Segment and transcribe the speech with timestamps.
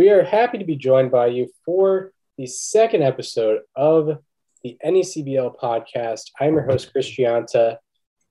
[0.00, 4.16] We are happy to be joined by you for the second episode of
[4.64, 6.22] the NECBL podcast.
[6.40, 7.76] I'm your host, Chris Gionta.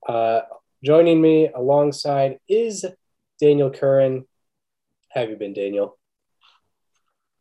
[0.04, 0.40] Uh,
[0.82, 2.84] joining me alongside is
[3.38, 4.26] Daniel Curren.
[5.10, 5.96] Have you been, Daniel?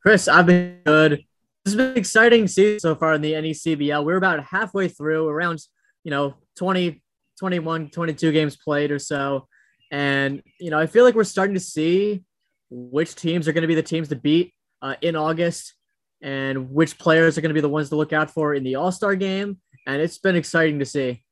[0.04, 1.26] Chris, I've been good.
[1.66, 4.06] This has been an exciting season so far in the NECBL.
[4.06, 5.58] We're about halfway through, around,
[6.04, 7.02] you know, 20,
[7.40, 9.48] 21, 22 games played or so.
[9.92, 12.24] And, you know, I feel like we're starting to see
[12.70, 15.74] which teams are going to be the teams to beat uh, in August
[16.22, 18.76] and which players are going to be the ones to look out for in the
[18.76, 19.58] All Star game.
[19.88, 21.24] And it's been exciting to see.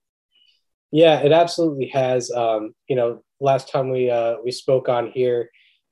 [0.92, 2.32] Yeah, it absolutely has.
[2.32, 5.50] Um, you know, last time we uh, we spoke on here,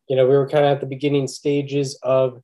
[0.07, 2.41] you know, we were kind of at the beginning stages of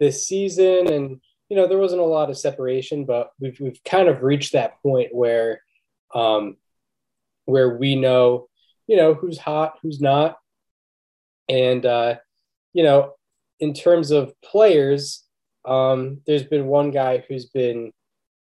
[0.00, 4.08] this season, and you know, there wasn't a lot of separation, but we've we've kind
[4.08, 5.62] of reached that point where,
[6.14, 6.56] um,
[7.44, 8.48] where we know,
[8.88, 10.36] you know, who's hot, who's not,
[11.48, 12.16] and uh,
[12.74, 13.12] you know,
[13.60, 15.24] in terms of players,
[15.64, 17.92] um, there's been one guy who's been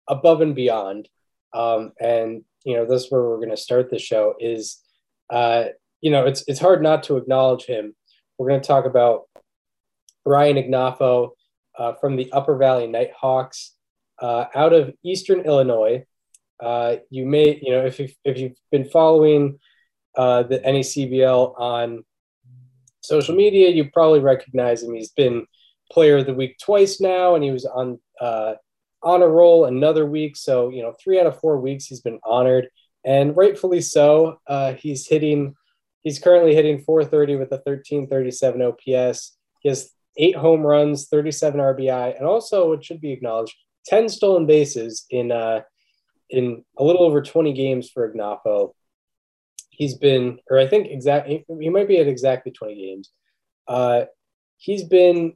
[0.07, 1.09] above and beyond,
[1.53, 4.35] um, and you know, this is where we're going to start the show.
[4.39, 4.83] Is
[5.31, 5.65] uh,
[6.01, 7.95] you know, it's it's hard not to acknowledge him.
[8.37, 9.23] We're going to talk about
[10.25, 11.31] Ryan Ignoffo
[11.77, 13.73] uh, from the Upper Valley Nighthawks
[14.21, 16.05] uh, out of Eastern Illinois.
[16.59, 19.59] Uh, you may, you know, if you've, if you've been following
[20.17, 22.03] uh, the NECBL on
[23.09, 24.93] social media, you probably recognize him.
[24.93, 25.45] He's been
[25.91, 28.53] player of the week twice now, and he was on uh,
[29.01, 30.37] on a roll another week.
[30.37, 32.69] So you know, three out of four weeks he's been honored,
[33.03, 34.39] and rightfully so.
[34.47, 35.55] Uh, he's hitting.
[36.01, 39.37] He's currently hitting 430 with a 1337 OPS.
[39.59, 43.55] He has eight home runs, 37 RBI, and also it should be acknowledged,
[43.87, 45.61] 10 stolen bases in uh,
[46.29, 48.73] in a little over 20 games for Ignoffo
[49.79, 53.09] he's been, or I think exactly, he might be at exactly 20 games.
[53.67, 54.05] Uh,
[54.57, 55.33] he's been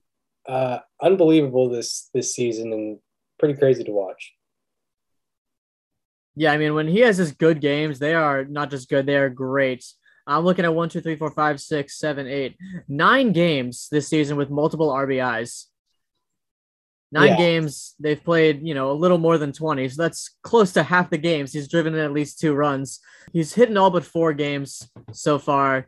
[0.48, 3.00] uh, unbelievable this this season and
[3.40, 4.34] pretty crazy to watch.
[6.36, 9.16] Yeah, I mean, when he has his good games, they are not just good; they
[9.16, 9.86] are great.
[10.28, 14.38] I'm looking at one, two, three, four, five, six, seven, eight, nine games this season
[14.38, 15.66] with multiple RBIs.
[17.13, 17.38] Nine yeah.
[17.38, 19.88] games, they've played, you know, a little more than 20.
[19.90, 21.53] So that's close to half the games.
[21.53, 23.01] He's driven in at least two runs.
[23.31, 25.88] He's hitting all but four games so far.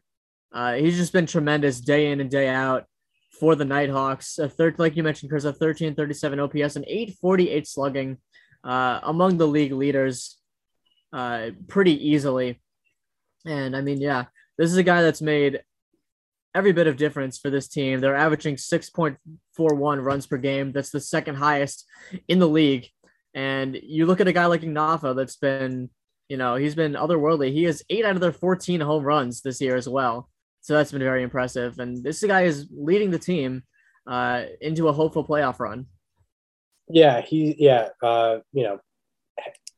[0.53, 2.85] Uh, he's just been tremendous day in and day out
[3.39, 4.37] for the Nighthawks.
[4.37, 8.17] A third, like you mentioned, Chris, a 1337 OPS and 848 slugging
[8.63, 10.37] uh, among the league leaders
[11.11, 12.61] uh, pretty easily.
[13.47, 14.25] And I mean, yeah,
[14.59, 15.63] this is a guy that's made
[16.55, 17.99] every bit of difference for this team.
[17.99, 20.71] They're averaging 6.41 runs per game.
[20.71, 21.85] That's the second highest
[22.27, 22.87] in the league.
[23.33, 25.89] And you look at a guy like Ignoffo that's been,
[26.29, 27.51] you know, he's been otherworldly.
[27.51, 30.29] He has eight out of their 14 home runs this year as well.
[30.61, 31.77] So that's been very impressive.
[31.77, 33.63] And this guy is leading the team
[34.07, 35.87] uh, into a hopeful playoff run.
[36.87, 38.79] Yeah, he, yeah, uh, you know,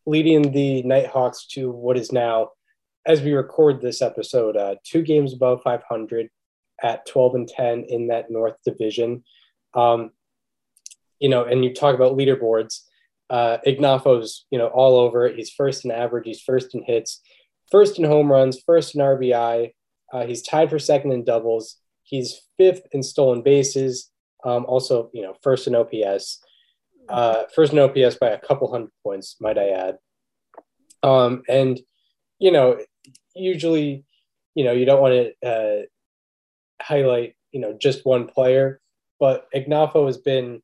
[0.06, 2.52] leading the Nighthawks to what is now,
[3.06, 6.30] as we record this episode, uh, two games above 500
[6.82, 9.24] at 12 and 10 in that North Division.
[9.74, 10.12] Um,
[11.20, 12.82] you know, and you talk about leaderboards.
[13.30, 15.28] Uh, Ignoffo's, you know, all over.
[15.30, 16.26] He's first in average.
[16.26, 17.22] He's first in hits,
[17.72, 19.74] first in home runs, first in RBI.
[20.14, 21.78] Uh, he's tied for second in doubles.
[22.04, 24.10] He's fifth in stolen bases.
[24.46, 26.40] Um, also, you know, first in OPS.
[27.10, 29.98] Uh, first in OPS by a couple hundred points, might I add.
[31.04, 31.80] Um, and
[32.40, 32.80] you know,
[33.36, 34.06] usually,
[34.56, 35.86] you know, you don't want to uh,
[36.82, 38.80] highlight, you know, just one player,
[39.20, 40.62] but Ignoffo has been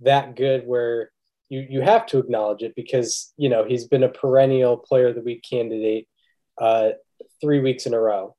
[0.00, 1.10] that good where
[1.48, 5.14] you you have to acknowledge it because you know he's been a perennial player of
[5.14, 6.08] the week candidate
[6.58, 6.90] uh,
[7.40, 8.34] three weeks in a row.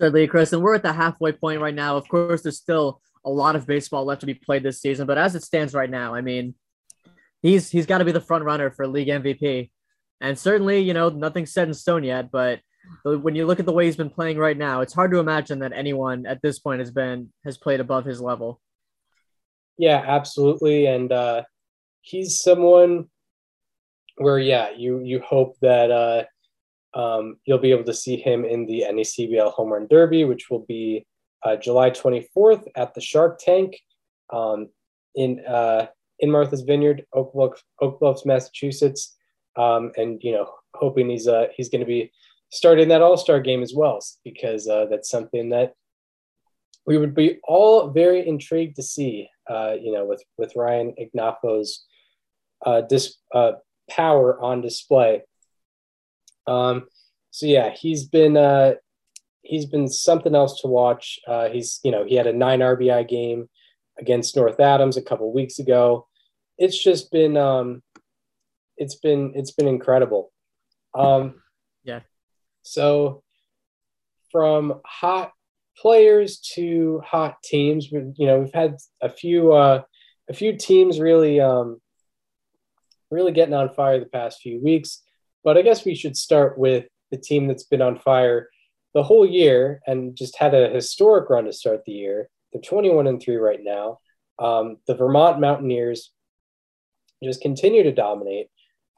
[0.00, 1.96] Certainly, Chris, and we're at the halfway point right now.
[1.96, 5.18] Of course, there's still a lot of baseball left to be played this season, but
[5.18, 6.54] as it stands right now, I mean,
[7.42, 9.70] he's he's got to be the front runner for league MVP.
[10.20, 12.60] And certainly, you know, nothing's set in stone yet, but
[13.04, 15.60] when you look at the way he's been playing right now, it's hard to imagine
[15.60, 18.60] that anyone at this point has been has played above his level.
[19.76, 21.42] Yeah, absolutely, and uh,
[22.00, 23.06] he's someone
[24.16, 26.24] where yeah, you you hope that uh,
[26.98, 30.64] um, you'll be able to see him in the NECBL Home Run Derby, which will
[30.66, 31.06] be
[31.44, 33.76] uh, July 24th at the Shark Tank
[34.32, 34.68] um,
[35.14, 35.86] in uh,
[36.20, 39.16] in Martha's Vineyard, Oak Bluffs, Oak Bluffs Massachusetts,
[39.56, 42.10] um, and you know hoping he's uh, he's going to be
[42.50, 45.74] start in that All Star game as well, because uh, that's something that
[46.86, 49.28] we would be all very intrigued to see.
[49.48, 51.84] Uh, you know, with with Ryan Ignoffo's
[52.64, 53.52] uh, dis, uh,
[53.90, 55.22] power on display.
[56.46, 56.86] Um,
[57.30, 58.74] so yeah, he's been uh,
[59.42, 61.18] he's been something else to watch.
[61.26, 63.48] Uh, he's you know he had a nine RBI game
[63.98, 66.06] against North Adams a couple weeks ago.
[66.56, 67.82] It's just been um,
[68.76, 70.32] it's been it's been incredible.
[70.94, 71.34] Um.
[72.72, 73.22] So
[74.30, 75.32] from hot
[75.76, 79.82] players to hot teams, you know we've had a few uh,
[80.28, 81.80] a few teams really um,
[83.10, 85.02] really getting on fire the past few weeks.
[85.44, 88.48] But I guess we should start with the team that's been on fire
[88.94, 92.28] the whole year and just had a historic run to start the year.
[92.52, 94.00] They're 21 and 3 right now.
[94.38, 96.10] Um, the Vermont Mountaineers
[97.22, 98.48] just continue to dominate.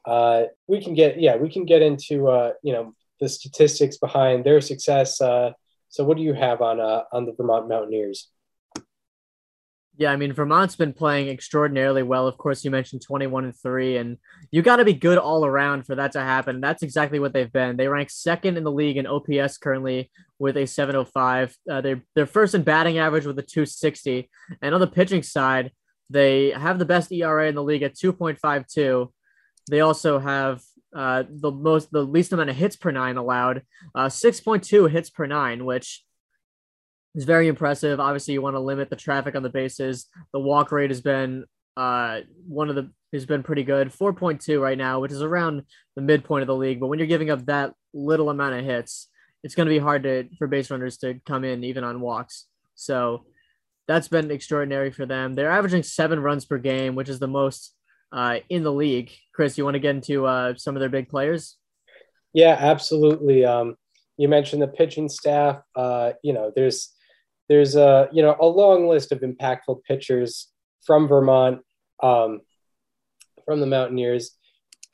[0.05, 4.43] Uh, we can get, yeah, we can get into, uh, you know, the statistics behind
[4.43, 5.21] their success.
[5.21, 5.53] Uh,
[5.87, 8.29] so, what do you have on uh, on the Vermont Mountaineers?
[9.97, 12.27] Yeah, I mean Vermont's been playing extraordinarily well.
[12.27, 14.17] Of course, you mentioned 21 and 3 and
[14.49, 16.61] you got to be good all around for that to happen.
[16.61, 17.77] That's exactly what they've been.
[17.77, 20.09] They rank second in the league in OPS currently
[20.39, 21.55] with a 705.
[21.69, 24.29] Uh, they're they're first in batting average with a 260.
[24.61, 25.71] And on the pitching side,
[26.09, 29.09] they have the best ERA in the league at 2.52.
[29.69, 30.61] They also have
[30.95, 33.63] uh, the most the least amount of hits per 9 allowed,
[33.95, 36.03] uh, 6.2 hits per 9, which
[37.15, 37.99] is very impressive.
[37.99, 40.07] Obviously, you want to limit the traffic on the bases.
[40.33, 41.45] The walk rate has been
[41.77, 45.63] uh, one of the has been pretty good, 4.2 right now, which is around
[45.95, 46.79] the midpoint of the league.
[46.79, 49.09] But when you're giving up that little amount of hits,
[49.43, 52.45] it's going to be hard to for base runners to come in even on walks.
[52.75, 53.25] So
[53.87, 55.35] that's been extraordinary for them.
[55.35, 57.73] They're averaging seven runs per game, which is the most
[58.11, 59.11] uh, in the league.
[59.33, 61.57] Chris, you want to get into uh, some of their big players?
[62.33, 63.45] Yeah, absolutely.
[63.45, 63.75] Um,
[64.17, 65.61] you mentioned the pitching staff.
[65.75, 66.93] Uh, you know, there's
[67.49, 70.47] there's a you know a long list of impactful pitchers
[70.85, 71.61] from Vermont,
[72.01, 72.41] um,
[73.45, 74.37] from the Mountaineers.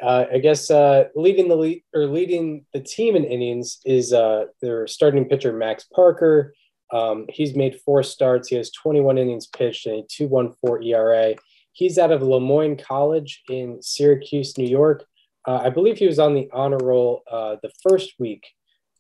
[0.01, 4.45] Uh, I guess uh, leading the lead or leading the team in innings is uh,
[4.61, 6.53] their starting pitcher Max Parker.
[6.93, 8.47] Um, he's made four starts.
[8.47, 11.35] He has 21 innings pitched and a 2.14 ERA.
[11.77, 15.05] He's out of Le College in Syracuse, New York.
[15.47, 18.47] Uh, I believe he was on the honor roll uh, the first week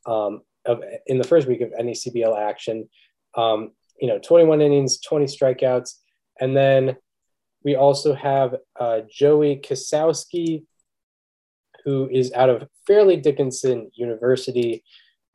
[0.05, 2.87] um, of in the first week of NECBL action
[3.35, 5.95] um, you know, 21 innings, 20 strikeouts.
[6.39, 6.97] And then
[7.63, 10.65] we also have uh, Joey Kasowski,
[11.83, 14.83] who is out of Fairleigh Dickinson University.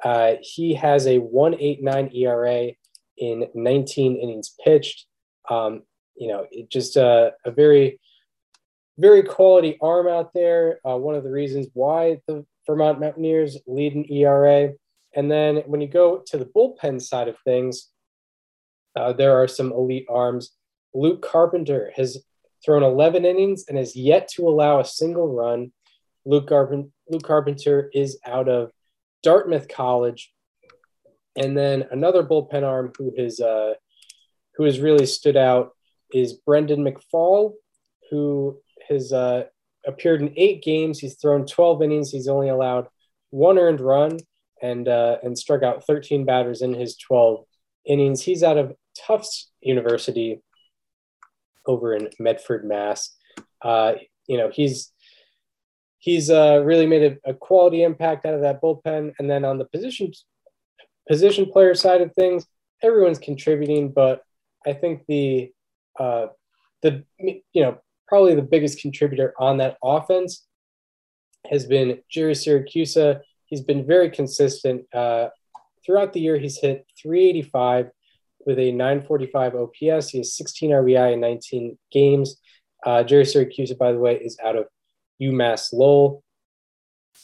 [0.04, 2.70] Uh, he has a 189 ERA
[3.18, 5.06] in 19 innings pitched.
[5.50, 5.82] Um,
[6.16, 8.00] you know, it just uh, a very,
[8.98, 10.78] very quality arm out there.
[10.86, 14.72] Uh, one of the reasons why the Vermont Mountaineers lead in ERA.
[15.14, 17.88] And then when you go to the bullpen side of things,
[18.96, 20.52] uh, there are some elite arms.
[20.94, 22.18] Luke Carpenter has
[22.64, 25.72] thrown 11 innings and has yet to allow a single run.
[26.24, 28.70] Luke, Luke Carpenter is out of
[29.22, 30.32] Dartmouth College.
[31.36, 33.74] And then another bullpen arm who has uh,
[34.56, 35.72] who has really stood out
[36.12, 37.52] is Brendan McFall,
[38.10, 39.44] who has uh,
[39.86, 40.98] appeared in eight games.
[40.98, 42.10] He's thrown 12 innings.
[42.10, 42.88] He's only allowed
[43.30, 44.18] one earned run
[44.62, 47.44] and uh, and struck out 13 batters in his 12
[47.86, 48.22] innings.
[48.22, 48.74] He's out of
[49.06, 50.40] Tufts University
[51.66, 53.14] over in Medford, Mass.
[53.60, 53.94] Uh,
[54.26, 54.92] you know, he's
[55.98, 59.12] he's uh, really made a, a, quality impact out of that bullpen.
[59.18, 60.10] And then on the position
[61.08, 62.46] position player side of things,
[62.82, 64.22] everyone's contributing, but
[64.66, 65.52] I think the
[65.98, 66.26] uh,
[66.82, 70.46] the you know probably the biggest contributor on that offense
[71.50, 73.20] has been Jerry Siracusa.
[73.46, 75.28] He's been very consistent uh,
[75.84, 76.38] throughout the year.
[76.38, 77.90] He's hit 385
[78.46, 80.08] with a 945 OPS.
[80.08, 82.36] He has 16 RBI in 19 games.
[82.84, 84.66] Uh, Jerry Siracusa, by the way, is out of
[85.20, 86.22] UMass Lowell.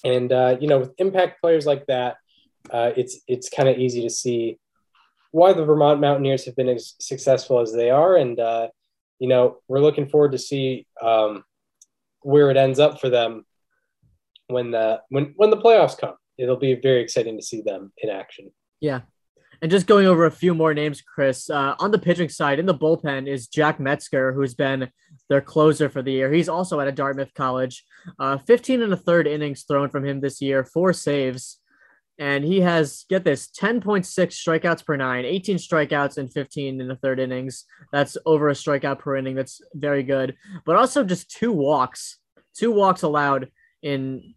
[0.05, 2.17] And uh, you know, with impact players like that,
[2.71, 4.59] uh, it's it's kind of easy to see
[5.31, 8.17] why the Vermont Mountaineers have been as successful as they are.
[8.17, 8.69] And uh,
[9.19, 11.45] you know, we're looking forward to see um,
[12.21, 13.45] where it ends up for them
[14.49, 16.15] when the when when the playoffs come.
[16.37, 18.53] It'll be very exciting to see them in action.
[18.81, 19.01] Yeah,
[19.61, 22.67] and just going over a few more names, Chris, uh, on the pitching side, in
[22.67, 24.89] the bullpen is Jack Metzger, who's been
[25.29, 26.33] their closer for the year.
[26.33, 27.85] He's also at a Dartmouth College.
[28.21, 31.59] Uh, 15 and a third innings thrown from him this year, four saves.
[32.19, 36.97] And he has, get this, 10.6 strikeouts per nine, 18 strikeouts and 15 in the
[36.97, 37.65] third innings.
[37.93, 39.37] That's over a strikeout per inning.
[39.37, 40.37] That's very good.
[40.67, 42.19] But also just two walks,
[42.57, 43.51] two walks allowed
[43.83, 44.35] in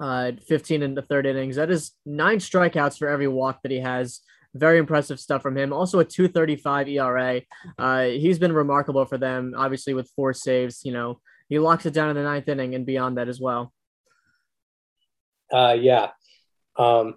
[0.00, 1.56] uh, 15 in the third innings.
[1.56, 4.20] That is nine strikeouts for every walk that he has.
[4.54, 5.72] Very impressive stuff from him.
[5.72, 7.42] Also a 235 ERA.
[7.78, 10.84] Uh, he's been remarkable for them, obviously, with four saves.
[10.84, 13.72] You know, he locks it down in the ninth inning and beyond that as well.
[15.52, 16.10] Uh, yeah.
[16.76, 17.16] Um,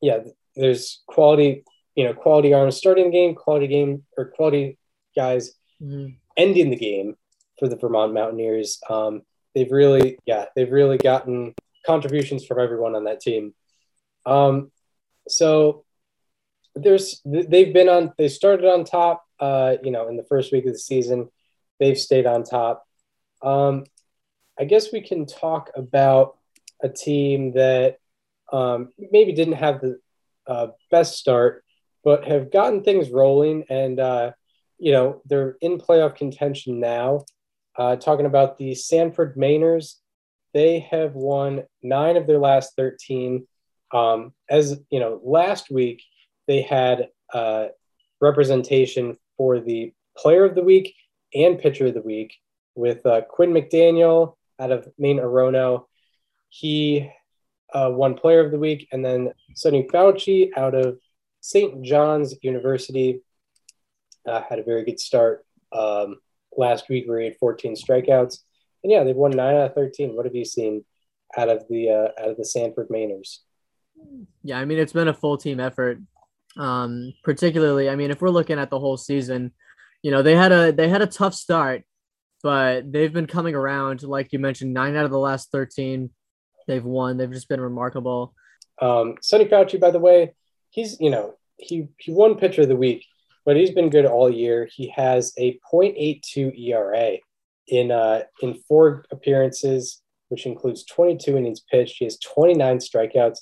[0.00, 0.20] yeah.
[0.54, 1.64] there's quality,
[1.94, 4.78] you know, quality arms starting the game, quality game or quality
[5.14, 6.14] guys mm-hmm.
[6.36, 7.16] ending the game
[7.58, 8.80] for the Vermont Mountaineers.
[8.88, 9.22] Um,
[9.54, 11.54] they've really, yeah, they've really gotten
[11.86, 13.54] contributions from everyone on that team.
[14.26, 14.70] Um,
[15.28, 15.84] so
[16.76, 20.66] there's they've been on they started on top uh you know in the first week
[20.66, 21.28] of the season
[21.80, 22.86] they've stayed on top
[23.42, 23.84] um
[24.58, 26.36] i guess we can talk about
[26.82, 27.98] a team that
[28.52, 29.98] um maybe didn't have the
[30.46, 31.64] uh, best start
[32.04, 33.64] but have gotten things rolling.
[33.68, 34.32] And uh
[34.78, 37.24] you know they're in playoff contention now.
[37.76, 39.94] Uh talking about the sanford mainers
[40.54, 43.46] they have won nine of their last 13
[43.92, 46.02] um as you know last week
[46.46, 47.66] they had uh,
[48.20, 50.94] representation for the player of the week
[51.34, 52.34] and pitcher of the week
[52.74, 55.84] with uh, Quinn McDaniel out of Maine Orono.
[56.48, 57.10] He
[57.76, 60.98] uh, won player of the week, and then Sonny Fauci out of
[61.40, 61.82] St.
[61.82, 63.20] John's University
[64.26, 66.16] uh, had a very good start um,
[66.56, 68.38] last week where he had 14 strikeouts.
[68.82, 70.16] And yeah, they've won nine out of 13.
[70.16, 70.84] What have you seen
[71.36, 73.38] out of the uh, out of the Sanford Mainers?
[74.42, 75.98] Yeah, I mean it's been a full team effort
[76.56, 79.52] um, particularly, I mean, if we're looking at the whole season,
[80.02, 81.82] you know, they had a they had a tough start,
[82.42, 84.02] but they've been coming around.
[84.02, 86.10] Like you mentioned, nine out of the last thirteen,
[86.66, 87.16] they've won.
[87.16, 88.34] They've just been remarkable.
[88.80, 90.34] Um, Sonny Fauci, by the way,
[90.70, 93.04] he's you know he he won pitcher of the week,
[93.44, 94.68] but he's been good all year.
[94.72, 97.18] He has a .82 ERA
[97.68, 101.96] in uh in four appearances, which includes 22 innings pitched.
[101.98, 103.38] He has 29 strikeouts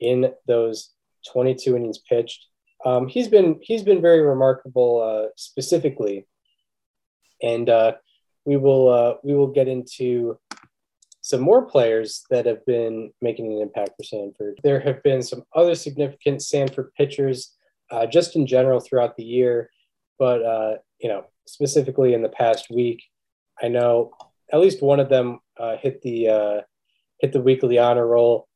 [0.00, 0.92] in those
[1.32, 2.46] 22 innings pitched.
[2.84, 6.26] Um, he's been he's been very remarkable uh, specifically,
[7.42, 7.94] and uh,
[8.44, 10.38] we will uh, we will get into
[11.28, 14.58] some more players that have been making an impact for Sanford.
[14.64, 17.54] There have been some other significant Sanford pitchers
[17.90, 19.68] uh, just in general throughout the year,
[20.18, 23.02] but uh, you know specifically in the past week,
[23.62, 24.12] I know
[24.50, 26.64] at least one of them uh, hit the
[27.20, 28.48] hit the weekly honor roll.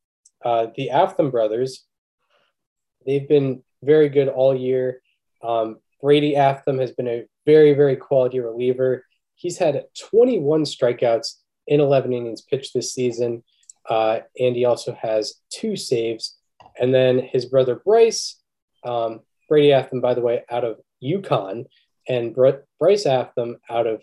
[0.43, 1.85] the Aftham brothers,
[3.05, 5.03] they've been very good all year.
[5.43, 9.05] Um, Brady Aftham has been a very, very quality reliever.
[9.35, 11.35] He's had 21 strikeouts
[11.67, 13.43] in 11 innings pitched this season.
[13.89, 16.37] Uh, and he also has two saves.
[16.79, 18.41] And then his brother Bryce,
[18.85, 21.67] um, Brady Aftham, by the way, out of UConn,
[22.09, 24.03] and Bryce Aftham out of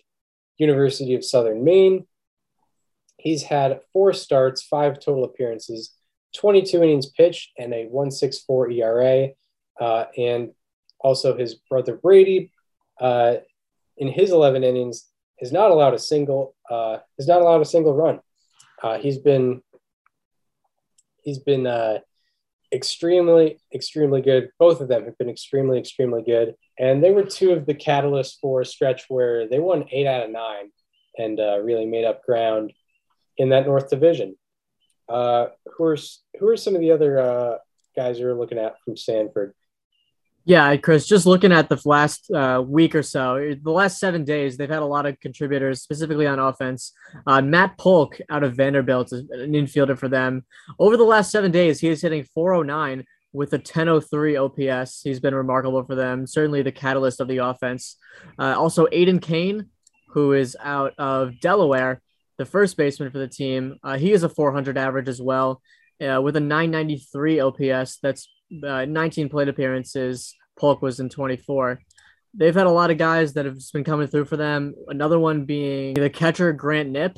[0.58, 2.06] University of Southern Maine.
[3.18, 5.92] He's had four starts, five total appearances,
[6.36, 9.30] 22 innings pitched and a 164 ERA.
[9.80, 10.52] Uh, and
[11.00, 12.52] also his brother Brady,
[13.00, 13.36] uh,
[13.98, 15.06] in his 11 innings,
[15.40, 18.20] has not allowed a single uh, has not allowed a single run.
[18.82, 19.62] Uh, he's been
[21.24, 22.00] he's been uh,
[22.72, 24.50] extremely extremely good.
[24.60, 28.38] Both of them have been extremely extremely good, and they were two of the catalysts
[28.40, 30.72] for a stretch where they won eight out of nine
[31.18, 32.72] and uh, really made up ground
[33.38, 34.36] in that North Division.
[35.08, 35.98] Uh, who are
[36.40, 37.58] who are some of the other uh,
[37.96, 39.54] guys you're looking at from Sanford?
[40.46, 44.58] Yeah, Chris, just looking at the last uh, week or so, the last seven days,
[44.58, 46.94] they've had a lot of contributors, specifically on offense.
[47.28, 50.46] Uh, Matt Polk out of Vanderbilt is an infielder for them.
[50.80, 55.02] Over the last seven days, he is hitting 409 with a 1003 OPS.
[55.04, 57.98] He's been remarkable for them, certainly the catalyst of the offense.
[58.40, 59.68] Uh, also, Aiden Kane,
[60.10, 62.02] who is out of Delaware,
[62.38, 63.78] the first baseman for the team.
[63.84, 65.62] Uh, he is a 400 average as well,
[66.02, 68.00] uh, with a 993 OPS.
[68.02, 68.28] That's
[68.64, 70.36] uh, 19 plate appearances.
[70.58, 71.80] Polk was in 24.
[72.34, 74.76] They've had a lot of guys that have been coming through for them.
[74.88, 77.18] Another one being the catcher Grant Nip,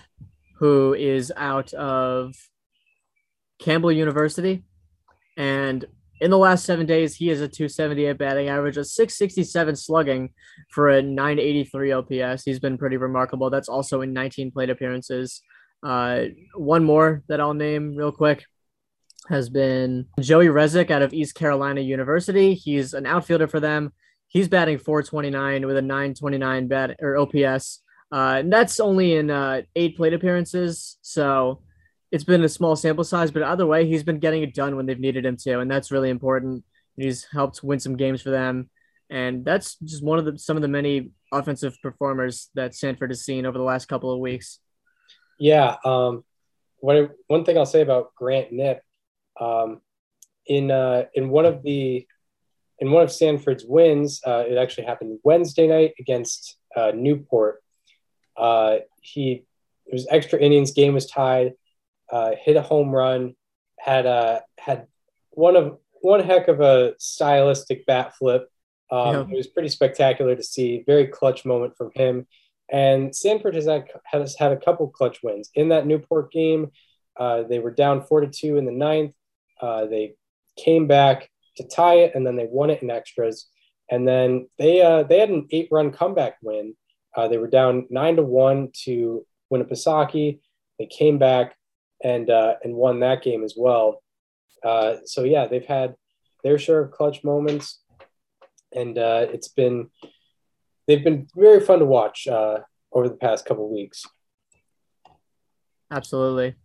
[0.59, 2.33] who is out of
[3.59, 4.63] Campbell University,
[5.37, 5.85] and
[6.21, 10.29] in the last seven days, he has a 278 batting average, a 667 slugging
[10.69, 12.43] for a 983 OPS.
[12.43, 13.49] He's been pretty remarkable.
[13.49, 15.41] That's also in 19 plate appearances.
[15.83, 18.45] Uh, one more that I'll name real quick
[19.29, 22.53] has been Joey Rezick out of East Carolina University.
[22.53, 23.93] He's an outfielder for them.
[24.27, 27.81] He's batting 429 with a 929 bat or OPS.
[28.11, 30.97] Uh, and that's only in uh, eight plate appearances.
[31.01, 31.61] So
[32.11, 34.85] it's been a small sample size, but either way, he's been getting it done when
[34.85, 36.65] they've needed him to, and that's really important.
[36.97, 38.69] He's helped win some games for them,
[39.09, 43.23] and that's just one of the some of the many offensive performers that Sanford has
[43.23, 44.59] seen over the last couple of weeks.
[45.39, 46.25] Yeah, um,
[46.79, 48.83] what one thing I'll say about Grant Nip,
[49.41, 49.81] um,
[50.45, 52.07] in uh, in one of the
[52.79, 57.61] in one of Sanford's wins, uh, it actually happened Wednesday night against uh, Newport.
[58.37, 59.43] Uh, he
[59.85, 61.53] it was extra innings, game was tied
[62.11, 63.35] uh, hit a home run,
[63.79, 64.87] had uh, had
[65.31, 68.49] one of one heck of a stylistic bat flip.
[68.91, 69.33] Um, yeah.
[69.33, 70.83] It was pretty spectacular to see.
[70.85, 72.27] Very clutch moment from him.
[72.69, 76.71] And Sanford has had, has had a couple clutch wins in that Newport game.
[77.17, 79.13] Uh, they were down four to two in the ninth.
[79.61, 80.15] Uh, they
[80.57, 83.47] came back to tie it, and then they won it in extras.
[83.89, 86.75] And then they uh, they had an eight run comeback win.
[87.15, 90.39] Uh, they were down nine to one to Winnipesaukee.
[90.79, 91.55] They came back
[92.03, 94.01] and uh, and won that game as well.
[94.63, 95.95] Uh, so yeah, they've had
[96.43, 97.81] their share of clutch moments,
[98.73, 99.89] and it's been
[100.87, 104.05] they've been very fun to watch over the past couple weeks.
[105.91, 106.55] Absolutely,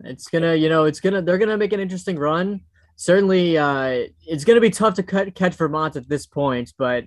[0.00, 2.60] it's gonna you know it's gonna they're gonna make an interesting run.
[2.96, 7.04] Certainly, uh, it's gonna be tough to cut, catch Vermont at this point, but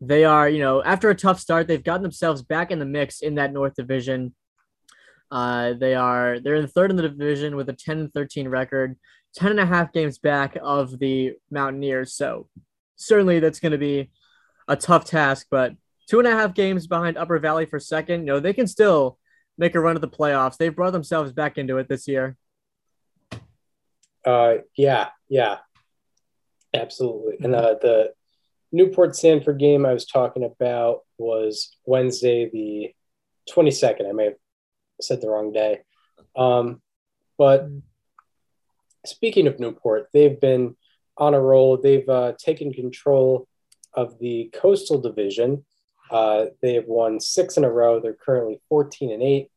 [0.00, 3.20] they are you know after a tough start, they've gotten themselves back in the mix
[3.20, 4.34] in that North Division.
[5.30, 8.96] Uh, they are they're in third in the division with a 10 13 record,
[9.34, 12.14] 10 and a half games back of the Mountaineers.
[12.14, 12.48] So
[12.96, 14.10] certainly that's going to be
[14.68, 15.72] a tough task, but
[16.08, 18.20] two and a half games behind Upper Valley for second.
[18.20, 19.18] You know, they can still
[19.58, 20.56] make a run at the playoffs.
[20.56, 22.36] They've brought themselves back into it this year.
[24.24, 25.58] Uh, yeah, yeah,
[26.74, 27.36] absolutely.
[27.40, 28.12] And uh, the
[28.72, 32.94] Newport Sanford game I was talking about was Wednesday, the
[33.52, 34.08] 22nd.
[34.08, 34.34] I may have
[35.00, 35.82] said the wrong day.
[36.34, 36.82] Um,
[37.38, 37.68] but
[39.04, 40.76] speaking of Newport, they've been
[41.16, 41.76] on a roll.
[41.76, 43.48] They've uh, taken control
[43.94, 45.64] of the Coastal Division.
[46.10, 48.00] Uh, they have won six in a row.
[48.00, 49.50] They're currently 14 and eight.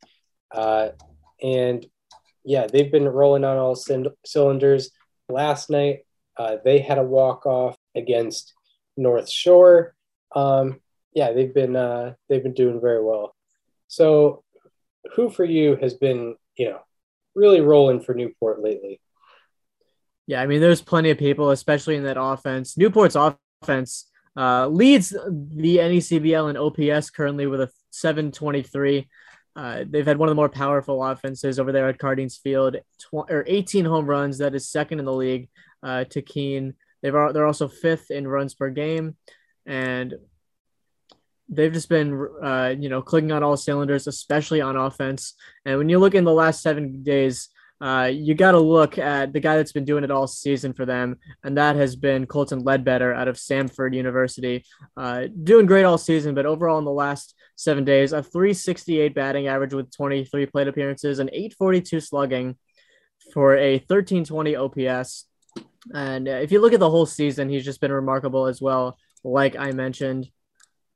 [0.52, 0.90] Uh,
[1.42, 1.86] and
[2.44, 3.76] yeah, they've been rolling on all
[4.26, 4.92] cylinders.
[5.30, 6.00] Last night,
[6.38, 8.54] uh, they had a walk off against
[8.98, 9.94] North Shore.
[10.36, 10.80] Um,
[11.14, 13.36] yeah, they've been uh, they've been doing very well.
[13.88, 14.44] So
[15.16, 16.80] who for you has been, you know,
[17.36, 19.02] really rolling for Newport lately?
[20.28, 22.78] Yeah, I mean, there's plenty of people, especially in that offense.
[22.78, 24.06] Newport's offense
[24.40, 29.10] uh, leads the NECBL and OPS currently with a 723.
[29.54, 33.30] Uh, they've had one of the more powerful offenses over there at Cardines Field, tw-
[33.30, 34.38] or 18 home runs.
[34.38, 35.50] That is second in the league
[35.84, 36.76] uh, to Keene.
[37.02, 39.18] They've they're also fifth in runs per game,
[39.66, 40.14] and
[41.50, 45.34] they've just been uh, you know clicking on all cylinders, especially on offense.
[45.66, 47.50] And when you look in the last seven days,
[47.82, 50.86] uh, you got to look at the guy that's been doing it all season for
[50.86, 54.66] them, and that has been Colton Ledbetter out of Samford University,
[54.98, 56.36] uh, doing great all season.
[56.36, 61.20] But overall, in the last seven days, a 368 batting average with 23 plate appearances
[61.20, 62.58] and 842 slugging
[63.34, 65.26] for a 1320 OPS.
[65.94, 68.98] And uh, if you look at the whole season, he's just been remarkable as well.
[69.24, 70.30] Like I mentioned,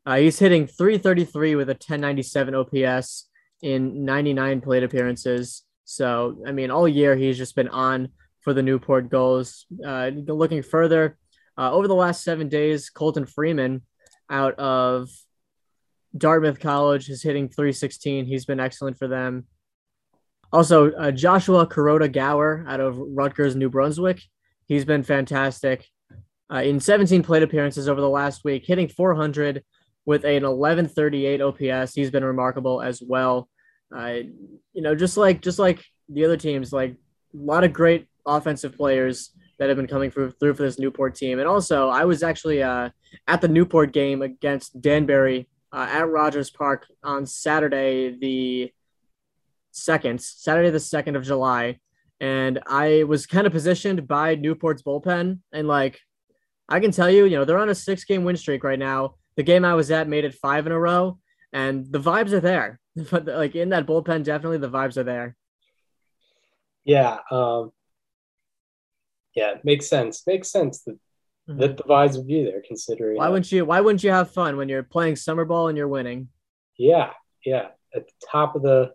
[0.06, 3.30] uh, he's hitting 333 with a 1097 OPS
[3.62, 5.64] in 99 plate appearances.
[5.86, 8.10] So, I mean, all year he's just been on
[8.42, 9.66] for the Newport Gulls.
[9.86, 11.18] Uh, looking further,
[11.58, 13.82] uh, over the last seven days, Colton Freeman
[14.30, 15.10] out of
[16.18, 18.26] Dartmouth College is hitting 316.
[18.26, 19.46] He's been excellent for them.
[20.52, 24.22] Also, uh, Joshua Kuroda Grauer out of Rutgers, New Brunswick.
[24.68, 25.88] He's been fantastic.
[26.52, 29.64] Uh, in 17 plate appearances over the last week, hitting 400
[30.06, 31.96] with an 1138 OPS.
[31.96, 33.50] He's been remarkable as well.
[33.96, 34.20] Uh,
[34.74, 38.76] you know, just like just like the other teams, like a lot of great offensive
[38.76, 41.40] players that have been coming through, through for this Newport team.
[41.40, 42.90] And also, I was actually uh,
[43.28, 48.72] at the Newport game against Danbury uh, at Rogers Park on Saturday the
[49.72, 51.80] second, Saturday the second of July,
[52.20, 56.00] and I was kind of positioned by Newport's bullpen, and like
[56.68, 59.16] I can tell you, you know, they're on a six game win streak right now
[59.36, 61.18] the game I was at made it five in a row,
[61.52, 62.80] and the vibes are there.
[63.12, 65.36] But like in that bullpen, definitely the vibes are there.
[66.84, 67.72] Yeah, um,
[69.36, 70.22] yeah, makes sense.
[70.28, 71.00] Makes sense that
[71.50, 71.60] mm-hmm.
[71.60, 72.62] that the vibes would be there.
[72.68, 73.66] Considering why wouldn't you?
[73.66, 76.28] Why wouldn't you have fun when you're playing summer ball and you're winning?
[76.78, 77.12] Yeah,
[77.44, 78.94] yeah, at the top of the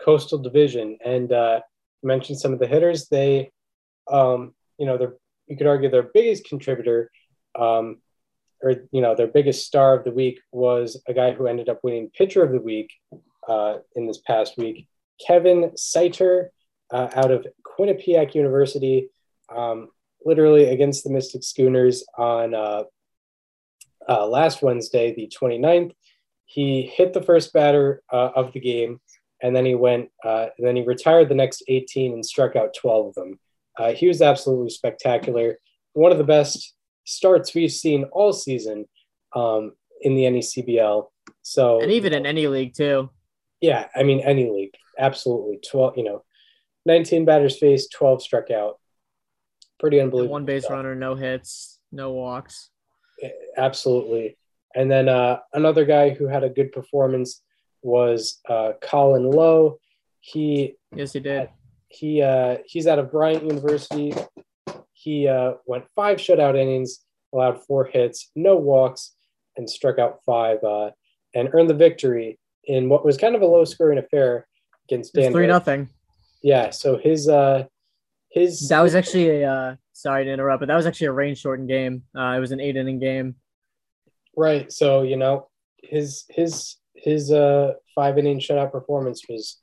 [0.00, 1.60] coastal division, and uh,
[2.02, 3.08] mentioned some of the hitters.
[3.08, 3.50] They,
[4.10, 7.10] um, you know, they're you could argue their biggest contributor
[7.58, 7.98] um,
[8.62, 11.80] or you know their biggest star of the week was a guy who ended up
[11.82, 12.90] winning pitcher of the week
[13.48, 14.86] uh, in this past week
[15.24, 16.50] kevin seiter
[16.90, 19.08] uh, out of quinnipiac university
[19.54, 19.88] um,
[20.24, 22.82] literally against the mystic schooners on uh,
[24.08, 25.92] uh last wednesday the 29th
[26.46, 29.00] he hit the first batter uh, of the game
[29.42, 32.74] and then he went uh, and then he retired the next 18 and struck out
[32.78, 33.38] 12 of them
[33.94, 35.58] he was absolutely spectacular
[35.94, 38.86] one of the best starts we've seen all season
[39.34, 41.06] um, in the NECBL.
[41.42, 43.10] So and even in any league too.
[43.60, 45.58] Yeah, I mean any league, absolutely.
[45.58, 46.24] Twelve, you know,
[46.84, 48.78] nineteen batters faced, twelve struck out.
[49.80, 50.32] pretty unbelievable.
[50.32, 50.76] One base stuff.
[50.76, 52.70] runner, no hits, no walks.
[53.56, 54.36] Absolutely.
[54.74, 57.42] And then uh, another guy who had a good performance
[57.82, 59.78] was uh, Colin Lowe.
[60.20, 61.48] He yes, he did.
[61.88, 64.14] He uh, he's out of Bryant University.
[64.92, 67.00] He uh, went five shutout innings,
[67.32, 69.12] allowed four hits, no walks,
[69.56, 70.90] and struck out five, uh,
[71.34, 74.46] and earned the victory in what was kind of a low scoring affair
[74.88, 75.32] against Dan.
[75.32, 75.88] Three nothing.
[76.42, 76.70] Yeah.
[76.70, 77.64] So his uh,
[78.30, 81.34] his that was actually a uh, sorry to interrupt, but that was actually a rain
[81.34, 82.02] shortened game.
[82.16, 83.36] Uh, it was an eight inning game.
[84.36, 84.70] Right.
[84.72, 85.48] So you know
[85.82, 89.60] his his his uh five inning shutout performance was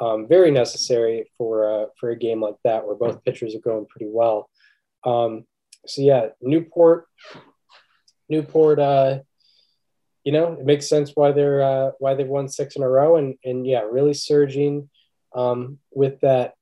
[0.00, 3.86] um, very necessary for uh, for a game like that where both pitchers are going
[3.86, 4.50] pretty well.
[5.04, 5.44] Um,
[5.86, 7.06] so yeah, Newport,
[8.28, 8.78] Newport.
[8.78, 9.20] Uh,
[10.26, 13.14] you know, it makes sense why they're uh, why they've won six in a row,
[13.14, 14.90] and and yeah, really surging
[15.36, 16.54] um, with that.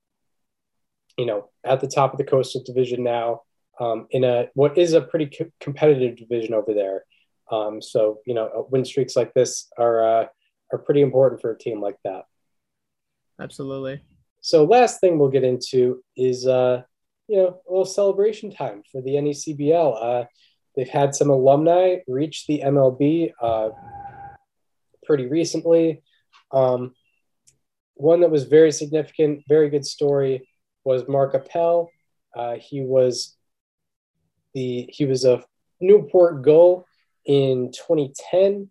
[1.16, 3.40] You know, at the top of the Coastal Division now,
[3.81, 7.05] um, in a what is a pretty co- competitive division over there.
[7.50, 10.27] Um, so you know, win streaks like this are uh,
[10.70, 12.24] are pretty important for a team like that.
[13.40, 14.03] Absolutely.
[14.42, 16.83] So last thing we'll get into is uh,
[17.29, 20.05] you know a little celebration time for the NECBL.
[20.05, 20.24] Uh,
[20.77, 23.71] they've had some alumni reach the MLB uh,
[25.05, 26.03] pretty recently.
[26.53, 26.95] Um,
[27.95, 30.49] one that was very significant, very good story
[30.85, 31.91] was Mark Appel.
[32.35, 33.37] Uh, he was
[34.55, 35.45] the he was a
[35.81, 36.87] Newport Gull
[37.25, 38.71] in 2010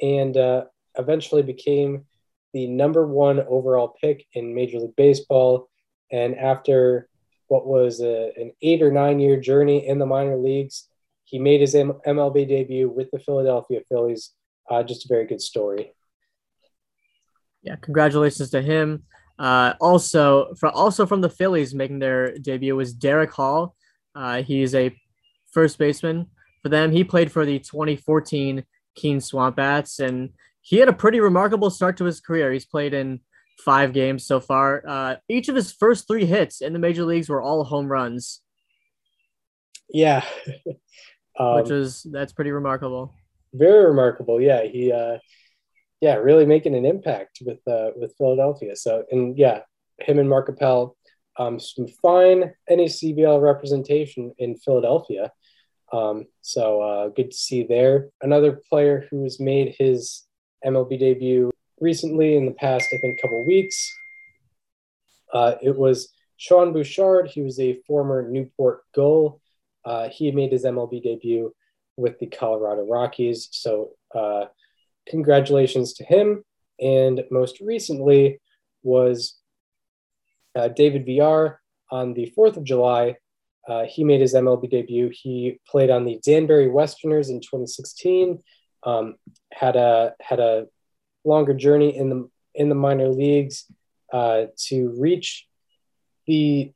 [0.00, 0.64] and uh,
[0.98, 2.04] eventually became
[2.52, 5.68] the number one overall pick in Major League Baseball.
[6.10, 7.08] And after
[7.48, 10.88] what was a, an eight or nine year journey in the minor leagues,
[11.32, 14.32] he made his MLB debut with the Philadelphia Phillies.
[14.70, 15.94] Uh, just a very good story.
[17.62, 19.04] Yeah, congratulations to him.
[19.38, 23.74] Uh, also, for also from the Phillies making their debut was Darick Hall.
[24.14, 24.94] Uh, he's a
[25.52, 26.26] first baseman
[26.62, 26.92] for them.
[26.92, 28.62] He played for the 2014
[28.94, 32.52] Keene Swamp Bats, and he had a pretty remarkable start to his career.
[32.52, 33.20] He's played in
[33.64, 34.82] five games so far.
[34.86, 38.42] Uh, each of his first three hits in the major leagues were all home runs.
[39.88, 40.24] Yeah,
[41.38, 43.12] um, which is that's pretty remarkable.
[43.54, 44.40] Very remarkable.
[44.40, 45.18] Yeah, he, uh,
[46.00, 48.76] yeah, really making an impact with uh, with Philadelphia.
[48.76, 49.60] So, and yeah,
[50.00, 50.96] him and Mark Appel,
[51.38, 55.32] um, some fine NECBL representation in Philadelphia.
[55.92, 58.08] Um, so uh, good to see there.
[58.22, 60.24] Another player who has made his
[60.64, 63.76] MLB debut recently in the past, I think, couple weeks.
[65.32, 67.28] Uh, it was Sean Bouchard.
[67.28, 69.41] He was a former Newport Gull.
[69.84, 71.54] Uh, he made his MLB debut
[71.96, 73.48] with the Colorado Rockies.
[73.50, 74.46] So uh,
[75.08, 76.44] congratulations to him.
[76.80, 78.40] And most recently
[78.82, 79.38] was
[80.54, 83.16] uh, David Villar on the 4th of July.
[83.68, 85.10] Uh, he made his MLB debut.
[85.12, 88.42] He played on the Danbury Westerners in 2016.
[88.84, 89.14] Um,
[89.52, 90.66] had a had a
[91.24, 93.66] longer journey in the in the minor leagues
[94.12, 95.46] uh, to reach
[96.26, 96.72] the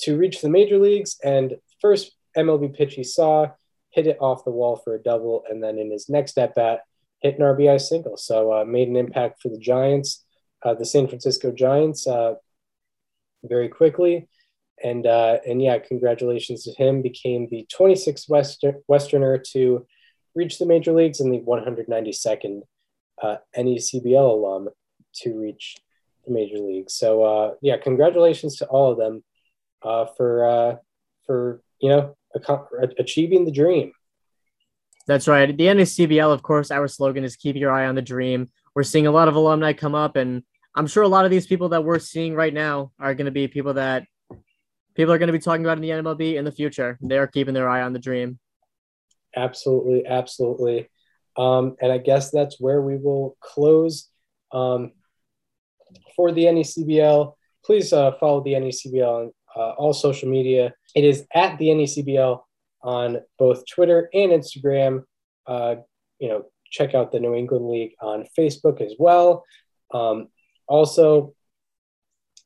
[0.00, 1.16] to reach the major leagues.
[1.24, 3.48] And first MLB pitch he saw
[3.90, 6.80] hit it off the wall for a double, and then in his next at bat
[7.20, 8.16] hit an RBI single.
[8.16, 10.24] So uh, made an impact for the Giants,
[10.62, 12.34] uh, the San Francisco Giants, uh,
[13.42, 14.28] very quickly.
[14.82, 17.00] And uh, and yeah, congratulations to him.
[17.00, 19.86] Became the 26th Western, Westerner to
[20.34, 22.60] reach the major leagues and the 192nd
[23.22, 24.68] uh, NECBL alum
[25.14, 25.78] to reach
[26.26, 26.92] the major leagues.
[26.92, 29.24] So uh, yeah, congratulations to all of them
[29.82, 30.78] for
[31.24, 32.15] for you know
[32.98, 33.92] achieving the dream.
[35.06, 35.48] That's right.
[35.48, 38.82] At The NECBL, of course, our slogan is "Keep your eye on the dream." We're
[38.82, 40.42] seeing a lot of alumni come up, and
[40.74, 43.30] I'm sure a lot of these people that we're seeing right now are going to
[43.30, 44.04] be people that
[44.94, 46.98] people are going to be talking about in the MLB in the future.
[47.00, 48.38] They're keeping their eye on the dream.
[49.36, 50.88] Absolutely, absolutely.
[51.36, 54.08] Um, and I guess that's where we will close
[54.52, 54.92] um,
[56.16, 57.34] for the NECBL.
[57.64, 60.74] Please uh, follow the NECBL on uh, all social media.
[60.94, 62.40] It is at the NECBL
[62.82, 65.04] on both Twitter and Instagram.
[65.46, 65.76] Uh,
[66.18, 69.44] you know, check out the New England League on Facebook as well.
[69.92, 70.28] Um,
[70.66, 71.34] also,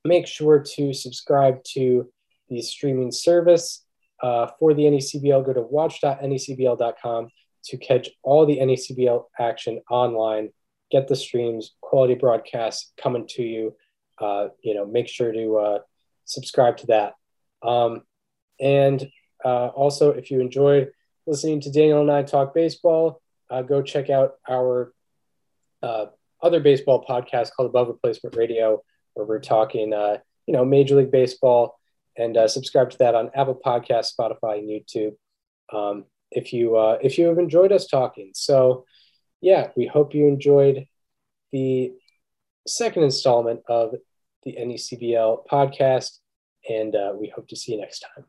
[0.04, 2.10] make sure to subscribe to
[2.48, 3.84] the streaming service
[4.22, 5.44] uh, for the NECBL.
[5.44, 7.28] Go to watch.necbl.com
[7.64, 10.50] to catch all the NECBL action online.
[10.90, 13.76] Get the streams, quality broadcasts coming to you.
[14.18, 15.78] Uh, you know, make sure to uh,
[16.24, 17.14] subscribe to that.
[17.62, 18.02] Um,
[18.60, 19.10] and
[19.44, 20.90] uh, also, if you enjoyed
[21.26, 24.92] listening to Daniel and I talk baseball, uh, go check out our
[25.82, 26.06] uh,
[26.42, 28.82] other baseball podcast called Above Replacement Radio,
[29.14, 31.78] where we're talking, uh, you know, Major League Baseball
[32.16, 35.14] and uh, subscribe to that on Apple Podcast, Spotify, and YouTube.
[35.72, 38.84] Um, if you uh, if you have enjoyed us talking, so
[39.40, 40.86] yeah, we hope you enjoyed
[41.50, 41.92] the
[42.66, 43.94] second installment of
[44.44, 46.18] the NECBL podcast,
[46.68, 48.24] and we hope to see you next time.